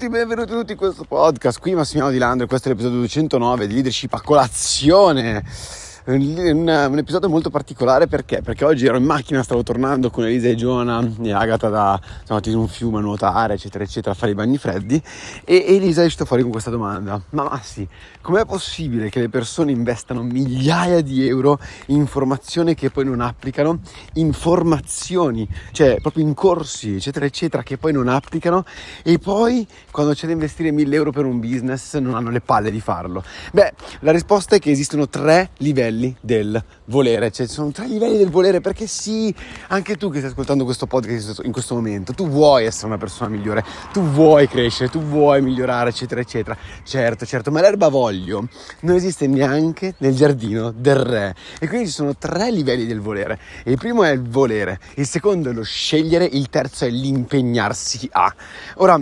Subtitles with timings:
[0.00, 1.60] Benvenuti, benvenuti tutti in questo podcast.
[1.60, 5.44] Qui Massimiliano Di Landro, questo è l'episodio 209 di Leadership a colazione
[6.06, 8.40] un, un, episodio molto particolare perché?
[8.42, 12.40] Perché oggi ero in macchina, stavo tornando con Elisa e Giona e Agata da siamo
[12.44, 15.00] in un fiume a nuotare, eccetera, eccetera, a fare i bagni freddi.
[15.44, 17.86] E Elisa è uscita fuori con questa domanda: Ma Massi,
[18.22, 23.80] com'è possibile che le persone investano migliaia di euro in informazioni che poi non applicano,
[24.14, 28.64] informazioni, cioè proprio in corsi, eccetera, eccetera, che poi non applicano,
[29.02, 32.70] e poi quando c'è da investire mille euro per un business non hanno le palle
[32.70, 33.22] di farlo?
[33.52, 37.86] Beh, la risposta è che esistono tre livelli livelli del volere, cioè ci sono tre
[37.86, 39.34] livelli del volere perché sì,
[39.68, 43.30] anche tu che stai ascoltando questo podcast in questo momento, tu vuoi essere una persona
[43.30, 46.56] migliore, tu vuoi crescere, tu vuoi migliorare, eccetera, eccetera.
[46.84, 48.48] Certo, certo, ma l'erba voglio
[48.80, 53.38] non esiste neanche nel giardino del re e quindi ci sono tre livelli del volere.
[53.64, 58.34] Il primo è il volere, il secondo è lo scegliere, il terzo è l'impegnarsi a.
[58.76, 59.00] Ora,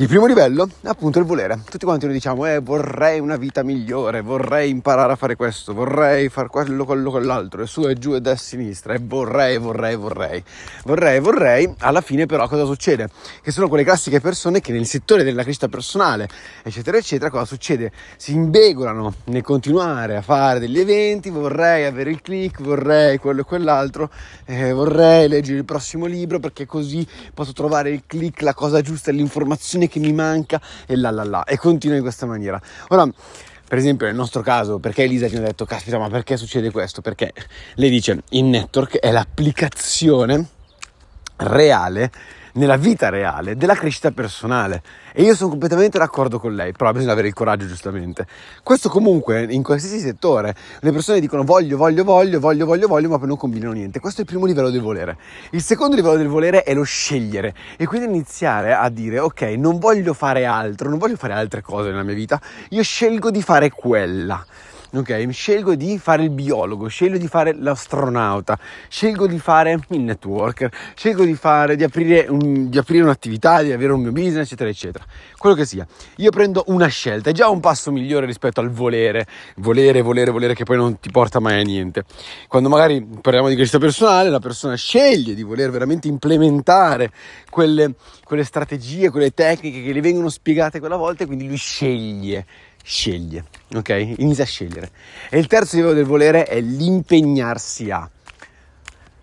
[0.00, 1.60] il primo livello è appunto il volere.
[1.68, 6.30] Tutti quanti noi diciamo, eh, vorrei una vita migliore, vorrei imparare a fare questo, vorrei
[6.30, 10.42] fare quello, quello, quell'altro, e su e giù e da sinistra, e vorrei, vorrei, vorrei.
[10.84, 13.10] Vorrei, vorrei, alla fine però cosa succede?
[13.42, 16.30] Che sono quelle classiche persone che nel settore della crescita personale,
[16.62, 17.92] eccetera, eccetera, cosa succede?
[18.16, 23.44] Si imbegolano nel continuare a fare degli eventi, vorrei avere il click, vorrei quello e
[23.44, 24.08] quell'altro,
[24.46, 29.10] eh, vorrei leggere il prossimo libro perché così posso trovare il click, la cosa giusta,
[29.10, 32.60] l'informazione che mi manca e là là là e continua in questa maniera.
[32.88, 33.06] Ora,
[33.68, 37.02] per esempio nel nostro caso, perché Elisa ci ha detto, caspita, ma perché succede questo?
[37.02, 37.32] Perché
[37.74, 40.48] lei dice, in network è l'applicazione
[41.36, 42.10] reale
[42.54, 44.82] nella vita reale della crescita personale.
[45.12, 48.26] E io sono completamente d'accordo con lei, però bisogna avere il coraggio giustamente.
[48.62, 53.18] Questo comunque in qualsiasi settore, le persone dicono voglio, voglio, voglio, voglio, voglio, voglio, ma
[53.18, 54.00] poi non combinano niente.
[54.00, 55.16] Questo è il primo livello del volere.
[55.50, 59.78] Il secondo livello del volere è lo scegliere e quindi iniziare a dire ok, non
[59.78, 63.70] voglio fare altro, non voglio fare altre cose nella mia vita, io scelgo di fare
[63.70, 64.44] quella
[64.92, 65.28] ok?
[65.30, 68.58] Scelgo di fare il biologo, scelgo di fare l'astronauta,
[68.88, 73.72] scelgo di fare il networker, scelgo di, fare, di, aprire un, di aprire un'attività, di
[73.72, 75.04] avere un mio business, eccetera, eccetera.
[75.36, 75.86] Quello che sia.
[76.16, 80.54] Io prendo una scelta, è già un passo migliore rispetto al volere, volere, volere, volere
[80.54, 82.04] che poi non ti porta mai a niente.
[82.48, 87.10] Quando magari parliamo di crescita personale, la persona sceglie di voler veramente implementare
[87.48, 92.46] quelle, quelle strategie, quelle tecniche che le vengono spiegate quella volta e quindi lui sceglie
[92.82, 94.14] sceglie, ok?
[94.18, 94.90] Inizia a scegliere.
[95.28, 98.08] E il terzo livello del volere è l'impegnarsi a.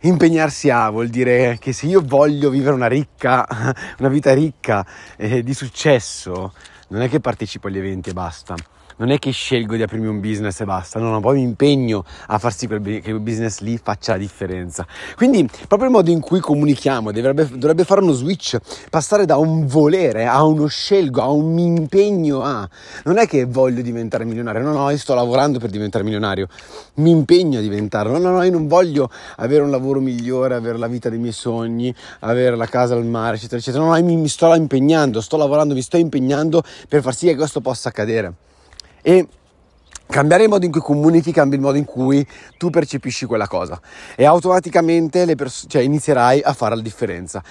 [0.00, 3.46] Impegnarsi a vuol dire che se io voglio vivere una ricca,
[3.98, 4.84] una vita ricca
[5.16, 6.54] eh, di successo,
[6.88, 8.54] non è che partecipo agli eventi e basta
[8.96, 12.04] non è che scelgo di aprirmi un business e basta, no, no, poi mi impegno
[12.26, 14.86] a far sì che il business lì faccia la differenza.
[15.16, 18.58] Quindi proprio il modo in cui comunichiamo dovrebbe, dovrebbe fare uno switch,
[18.90, 22.68] passare da un volere a uno scelgo, a un impegno a.
[23.04, 26.48] Non è che voglio diventare milionario, no, no, io sto lavorando per diventare milionario,
[26.94, 30.86] mi impegno a diventarlo, no, no, io non voglio avere un lavoro migliore, avere la
[30.88, 34.28] vita dei miei sogni, avere la casa al mare, eccetera, eccetera, no, no, mi, mi
[34.28, 38.34] sto impegnando, sto lavorando, mi sto impegnando per far sì che questo possa accadere
[39.02, 39.26] e
[40.06, 42.26] cambiare il modo in cui comunichi cambia il modo in cui
[42.58, 43.80] tu percepisci quella cosa
[44.14, 47.42] e automaticamente pers- cioè, inizierai a fare la differenza.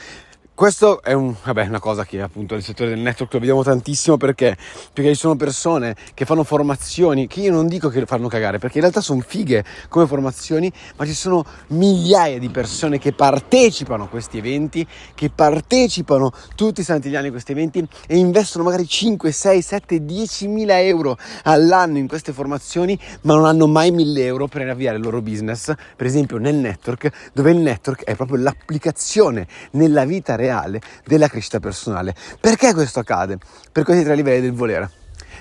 [0.61, 4.17] Questo è un, vabbè, una cosa che appunto nel settore del network lo vediamo tantissimo
[4.17, 4.55] perché,
[4.93, 8.75] perché ci sono persone che fanno formazioni che io non dico che fanno cagare perché
[8.75, 14.07] in realtà sono fighe come formazioni, ma ci sono migliaia di persone che partecipano a
[14.07, 14.85] questi eventi,
[15.15, 19.61] che partecipano tutti i santi gli anni a questi eventi e investono magari 5, 6,
[19.63, 24.69] 7, 10 mila euro all'anno in queste formazioni, ma non hanno mai 1000 euro per
[24.69, 30.05] avviare il loro business, per esempio nel network, dove il network è proprio l'applicazione nella
[30.05, 32.13] vita reale reale della crescita personale.
[32.39, 33.37] Perché questo accade?
[33.71, 34.89] Per questi tre livelli del volere.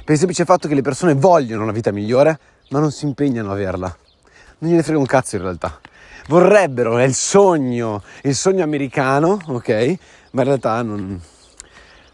[0.04, 2.38] Per il semplice fatto che le persone vogliono una vita migliore,
[2.70, 3.96] ma non si impegnano a averla.
[4.58, 5.80] Non gliene frega un cazzo in realtà.
[6.28, 9.68] Vorrebbero, è il sogno, il sogno americano, ok?
[10.32, 11.20] Ma in realtà non,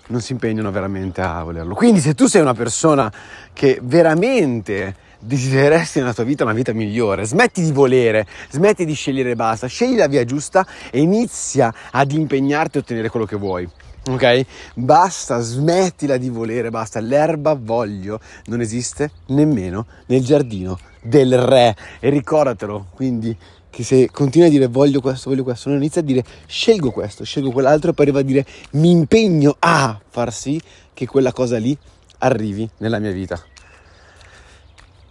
[0.06, 1.74] non si impegnano veramente a volerlo.
[1.74, 3.12] Quindi se tu sei una persona
[3.52, 9.34] che veramente desidereresti nella tua vita una vita migliore, smetti di volere, smetti di scegliere
[9.34, 13.68] basta, scegli la via giusta e inizia ad impegnarti a ottenere quello che vuoi.
[14.08, 14.44] Ok?
[14.74, 17.00] Basta, smettila di volere, basta.
[17.00, 21.74] L'erba voglio non esiste nemmeno nel giardino del re.
[21.98, 23.36] E ricordatelo, quindi,
[23.68, 27.24] che se continui a dire voglio questo, voglio questo, non inizia a dire scelgo questo,
[27.24, 30.60] scelgo quell'altro e poi arriva a dire mi impegno a far sì
[30.94, 31.76] che quella cosa lì
[32.18, 33.38] arrivi nella mia vita.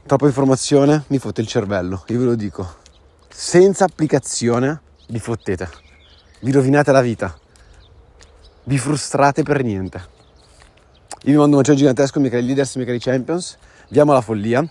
[0.07, 2.75] Troppa informazione mi fotte il cervello, io ve lo dico.
[3.27, 5.67] Senza applicazione vi fottete,
[6.41, 7.35] vi rovinate la vita,
[8.65, 9.97] vi frustrate per niente.
[11.23, 13.57] Io vi mando un bacione gigantesco, mica i leaders, mica i champions.
[13.89, 14.61] Vi amo la follia.
[14.61, 14.69] Mi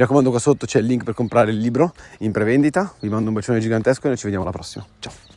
[0.00, 2.92] raccomando, qua sotto c'è il link per comprare il libro in prevendita.
[2.98, 4.84] Vi mando un bacione gigantesco e noi ci vediamo alla prossima.
[4.98, 5.31] Ciao!